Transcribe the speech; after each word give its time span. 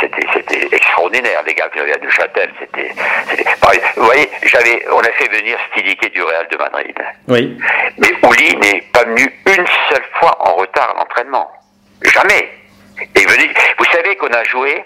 c'était, 0.00 0.74
extraordinaire, 0.74 1.42
les 1.46 1.54
gars 1.54 1.68
qui 1.72 1.80
avaient 1.80 1.94
à 1.94 1.98
Neuchâtel. 1.98 2.50
C'était. 2.60 2.92
Vous 3.96 4.04
voyez, 4.04 4.28
j'avais, 4.44 4.84
on 4.92 5.00
a 5.00 5.12
fait 5.12 5.28
venir 5.28 5.58
Stiliquet 5.72 6.10
du 6.10 6.22
Real 6.22 6.46
de 6.50 6.56
Madrid. 6.56 6.96
Oui. 7.28 7.58
Mais 7.98 8.08
Ouli 8.28 8.56
n'est 8.56 8.80
pas 8.92 9.04
venu 9.04 9.22
une 9.46 9.66
seule 9.90 10.04
fois 10.18 10.36
en 10.40 10.54
retard 10.56 10.90
à 10.96 10.98
l'entraînement. 11.00 11.50
Jamais. 12.02 12.50
Et 13.16 13.24
vous 13.26 13.84
savez 13.86 14.16
qu'on 14.16 14.28
a 14.28 14.44
joué, 14.44 14.84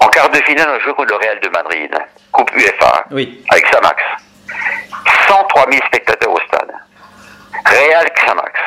en 0.00 0.08
quart 0.08 0.28
de 0.30 0.38
finale, 0.38 0.68
on 0.70 0.74
a 0.74 0.78
joué 0.80 0.94
contre 0.94 1.10
le 1.10 1.16
Real 1.16 1.38
de 1.40 1.48
Madrid, 1.50 1.90
Coupe 2.32 2.50
UEFA, 2.56 3.04
Oui. 3.12 3.44
avec 3.50 3.66
Samax. 3.72 4.02
103 5.28 5.70
000 5.70 5.84
spectateurs 5.86 6.32
au 6.32 6.40
stade. 6.48 6.72
Real 7.66 8.06
Xamax. 8.12 8.60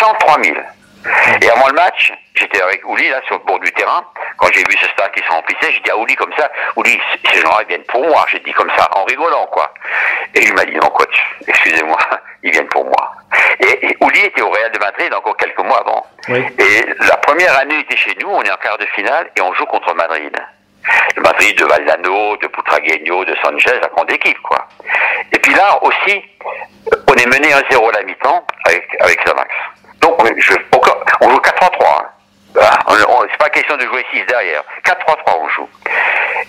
103 0.00 0.42
000. 0.42 0.56
Et 1.42 1.50
avant 1.50 1.68
le 1.68 1.74
match, 1.74 2.12
j'étais 2.34 2.60
avec 2.60 2.86
Ouli, 2.86 3.08
là, 3.08 3.20
sur 3.26 3.38
le 3.38 3.44
bord 3.44 3.58
du 3.60 3.70
terrain. 3.72 4.04
Quand 4.38 4.48
j'ai 4.52 4.60
vu 4.60 4.76
ce 4.80 4.88
stade 4.88 5.12
qui 5.12 5.22
se 5.22 5.28
remplissait, 5.28 5.72
j'ai 5.72 5.80
dit 5.80 5.90
à 5.90 5.96
Ouli 5.96 6.14
comme 6.16 6.32
ça, 6.36 6.50
Ouli, 6.76 6.98
ces 7.32 7.40
gens-là, 7.40 7.58
ils 7.62 7.68
viennent 7.68 7.84
pour 7.84 8.06
moi. 8.06 8.24
J'ai 8.30 8.40
dit 8.40 8.52
comme 8.52 8.70
ça, 8.76 8.88
en 8.92 9.04
rigolant, 9.04 9.46
quoi. 9.46 9.72
Et 10.34 10.42
il 10.42 10.54
m'a 10.54 10.64
dit, 10.64 10.76
non, 10.76 10.88
coach, 10.88 11.16
excusez-moi, 11.46 11.98
ils 12.42 12.52
viennent 12.52 12.68
pour 12.68 12.84
moi. 12.84 13.12
Et, 13.60 13.86
et 13.86 13.96
Ouli 14.00 14.20
était 14.20 14.42
au 14.42 14.50
Real 14.50 14.70
de 14.70 14.78
Madrid 14.78 15.12
encore 15.14 15.36
quelques 15.36 15.58
mois 15.58 15.80
avant. 15.80 16.06
Oui. 16.28 16.44
Et 16.58 16.86
la 17.06 17.16
première 17.18 17.56
année, 17.58 17.74
il 17.74 17.80
était 17.80 17.96
chez 17.96 18.14
nous, 18.20 18.28
on 18.28 18.42
est 18.42 18.50
en 18.50 18.56
quart 18.56 18.78
de 18.78 18.86
finale, 18.86 19.30
et 19.36 19.40
on 19.40 19.52
joue 19.54 19.66
contre 19.66 19.94
Madrid. 19.94 20.36
Le 21.16 21.22
Madrid 21.22 21.58
de 21.58 21.64
Valdano, 21.64 22.36
de 22.36 22.46
Putragueño, 22.46 23.24
de 23.24 23.34
Sanchez, 23.42 23.80
la 23.80 23.88
grande 23.88 24.10
équipe, 24.10 24.40
quoi. 24.42 24.68
Et 25.32 25.38
puis 25.38 25.52
là 25.54 25.82
aussi, 25.82 26.22
on 27.08 27.14
est 27.14 27.26
mené 27.26 27.48
1-0 27.48 27.88
à 27.88 27.92
la 27.92 28.02
mi-temps 28.04 28.46
avec, 28.66 28.96
avec. 29.00 29.16
On, 30.18 31.30
joue 31.30 31.40
4-3-3. 31.40 32.02
hein. 32.58 32.70
On- 32.88 33.26
c'est 33.30 33.38
pas 33.38 33.50
question 33.50 33.76
de 33.76 33.86
jouer 33.86 34.04
6 34.12 34.24
derrière. 34.26 34.62
4-3-3 34.84 35.38
on 35.40 35.48
joue. 35.48 35.68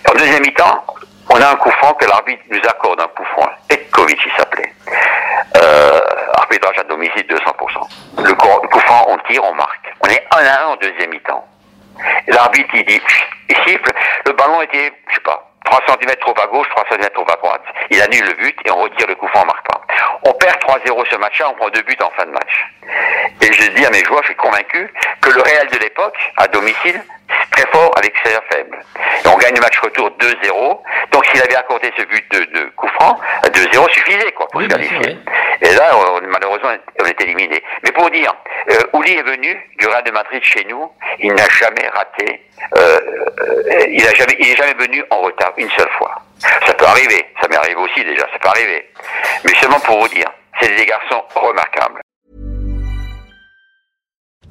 En 0.08 0.12
deuxième 0.14 0.42
mi-temps, 0.42 0.84
on 1.30 1.40
a 1.40 1.50
un 1.50 1.56
coup 1.56 1.70
franc 1.72 1.92
que 1.94 2.06
l'arbitre 2.06 2.42
nous 2.50 2.60
accorde 2.68 3.00
un 3.00 3.08
coup 3.08 3.24
franc. 3.36 3.48
Petkovic, 3.68 4.18
il 4.24 4.32
s'appelait. 4.38 4.72
Euh, 5.56 6.00
arbitrage 6.34 6.78
à 6.78 6.84
domicile 6.84 7.26
200%. 7.26 7.88
Le 8.22 8.32
coup, 8.34 8.80
franc, 8.80 9.04
on 9.08 9.18
tire, 9.30 9.44
on 9.44 9.54
marque. 9.54 9.92
On 10.02 10.08
est 10.08 10.24
1 10.34 10.46
à 10.46 10.62
1 10.62 10.66
en 10.68 10.76
deuxième 10.76 11.10
mi-temps. 11.10 11.46
L'arbitre, 12.28 12.70
il 12.74 12.84
dit, 12.84 13.00
il 13.48 13.56
siffle, 13.66 13.92
le 14.26 14.32
ballon 14.32 14.62
était, 14.62 14.92
je 15.08 15.14
sais 15.14 15.20
pas, 15.20 15.44
3 15.64 15.80
cm 15.88 16.14
trop 16.20 16.34
à 16.40 16.46
gauche, 16.46 16.68
3 16.70 16.84
cm 16.90 17.08
trop 17.10 17.26
à 17.30 17.36
droite. 17.36 17.62
Il 17.90 18.00
annule 18.00 18.24
le 18.24 18.34
but 18.34 18.56
et 18.64 18.70
on 18.70 18.76
retire 18.82 19.06
le 19.08 19.14
coup 19.16 19.26
franc, 19.28 19.44
pas. 19.44 19.80
On 20.24 20.32
perd 20.34 20.56
3-0 20.60 21.04
ce 21.10 21.16
match-là, 21.16 21.50
on 21.50 21.54
prend 21.54 21.68
deux 21.70 21.82
buts 21.82 21.96
en 22.02 22.10
fin 22.10 22.24
de 22.26 22.30
match. 22.30 22.66
Et 23.68 23.72
je 23.72 23.76
dis 23.76 23.86
à 23.86 23.90
mes 23.90 24.02
joueurs, 24.04 24.22
je 24.22 24.28
suis 24.28 24.36
convaincu 24.36 24.92
que 25.20 25.30
le 25.30 25.42
Real 25.42 25.66
de 25.68 25.78
l'époque, 25.78 26.16
à 26.38 26.46
domicile, 26.48 27.02
c'est 27.28 27.50
très 27.62 27.70
fort 27.70 27.92
avec 27.98 28.14
ses 28.24 28.30
faibles. 28.50 28.78
Et 29.24 29.28
on 29.28 29.36
gagne 29.36 29.54
le 29.54 29.60
match 29.60 29.78
retour 29.80 30.10
2-0. 30.18 30.82
Donc 31.12 31.26
s'il 31.26 31.42
avait 31.42 31.56
accordé 31.56 31.92
ce 31.98 32.02
but 32.04 32.24
de, 32.32 32.44
de 32.58 32.64
coup 32.76 32.88
franc, 32.88 33.18
2-0 33.44 33.90
suffisait 33.92 34.32
quoi 34.32 34.46
pour 34.48 34.60
Oui, 34.60 34.64
se 34.64 34.70
qualifier. 34.70 35.18
Et 35.60 35.72
là, 35.74 35.90
on- 35.96 36.20
malheureusement, 36.28 36.70
on 37.00 37.04
est 37.04 37.20
éliminé. 37.20 37.62
Mais 37.82 37.92
pour 37.92 38.08
dire, 38.10 38.34
euh, 38.70 38.74
Ouli 38.94 39.12
est 39.18 39.22
venu 39.22 39.70
du 39.78 39.86
Real 39.86 40.02
de 40.04 40.10
Madrid 40.12 40.42
chez 40.42 40.64
nous, 40.64 40.90
il 41.18 41.34
n'a 41.34 41.48
jamais 41.50 41.88
raté, 41.88 42.42
euh, 42.78 43.00
euh, 43.40 43.84
il 43.88 44.06
a 44.06 44.14
jamais, 44.14 44.36
il 44.38 44.48
est 44.50 44.56
jamais 44.56 44.74
venu 44.74 45.04
en 45.10 45.18
retard 45.18 45.52
une 45.58 45.70
seule 45.70 45.90
fois. 45.98 46.14
Ça 46.66 46.72
peut 46.72 46.86
arriver, 46.86 47.26
ça 47.42 47.48
m'est 47.48 47.56
arrivé 47.56 47.74
aussi 47.76 48.02
déjà, 48.04 48.22
ça 48.32 48.38
peut 48.38 48.48
arriver. 48.48 48.88
Mais 49.44 49.54
seulement 49.60 49.80
pour 49.80 50.00
vous 50.00 50.08
dire, 50.08 50.30
c'est 50.60 50.74
des 50.74 50.86
garçons 50.86 51.22
remarquables. 51.34 52.00